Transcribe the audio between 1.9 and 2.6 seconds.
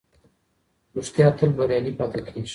پاتې کېږي.